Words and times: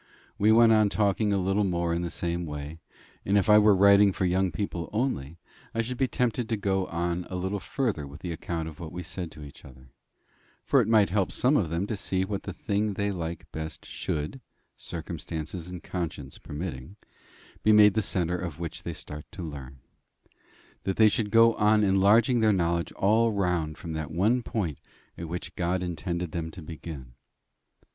We 0.39 0.51
went 0.51 0.71
on 0.71 0.89
talking 0.89 1.31
a 1.31 1.37
little 1.37 1.63
more 1.63 1.93
in 1.93 2.01
the 2.01 2.09
same 2.09 2.47
way, 2.47 2.79
and 3.23 3.37
if 3.37 3.47
I 3.51 3.59
were 3.59 3.75
writing 3.75 4.11
for 4.11 4.25
young 4.25 4.51
people 4.51 4.89
only, 4.91 5.37
I 5.75 5.83
should 5.83 5.97
be 5.99 6.07
tempted 6.07 6.49
to 6.49 6.57
go 6.57 6.87
on 6.87 7.27
a 7.29 7.35
little 7.35 7.59
farther 7.59 8.07
with 8.07 8.21
the 8.21 8.31
account 8.31 8.67
of 8.67 8.79
what 8.79 8.91
we 8.91 9.03
said 9.03 9.29
to 9.33 9.43
each 9.43 9.63
other; 9.63 9.91
for 10.65 10.81
it 10.81 10.87
might 10.87 11.11
help 11.11 11.31
some 11.31 11.55
of 11.55 11.69
them 11.69 11.85
to 11.85 11.95
see 11.95 12.23
that 12.23 12.41
the 12.41 12.51
thing 12.51 12.95
they 12.95 13.11
like 13.11 13.45
best 13.51 13.85
should, 13.85 14.41
circumstances 14.75 15.67
and 15.69 15.83
conscience 15.83 16.39
permitting, 16.39 16.95
be 17.61 17.71
made 17.71 17.93
the 17.93 18.01
centre 18.01 18.39
from 18.39 18.59
which 18.59 18.81
they 18.81 18.93
start 18.93 19.25
to 19.33 19.43
learn; 19.43 19.81
that 20.81 20.95
they 20.95 21.09
should 21.09 21.29
go 21.29 21.53
on 21.57 21.83
enlarging 21.83 22.39
their 22.39 22.51
knowledge 22.51 22.91
all 22.93 23.31
round 23.31 23.77
from 23.77 23.93
that 23.93 24.09
one 24.09 24.41
point 24.41 24.79
at 25.15 25.29
which 25.29 25.55
God 25.55 25.83
intended 25.83 26.31
them 26.31 26.49
to 26.49 26.63
begin. 26.63 27.13